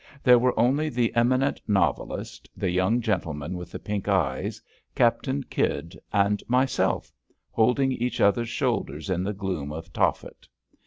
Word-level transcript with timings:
There 0.23 0.39
were 0.39 0.59
only 0.59 0.89
the 0.89 1.13
eminent 1.15 1.61
novelist, 1.67 2.49
the 2.57 2.71
young 2.71 3.01
gentleman 3.01 3.55
with 3.55 3.71
the 3.71 3.77
pink 3.77 4.07
eyes. 4.07 4.59
Captain 4.95 5.43
Kydd 5.43 5.95
and 6.11 6.41
myself, 6.47 7.11
holding 7.51 7.91
each 7.91 8.19
other's 8.19 8.49
shoulders 8.49 9.11
in 9.11 9.23
the 9.23 9.31
gloom 9.33 9.71
of 9.71 9.93
Tophet. 9.93 10.47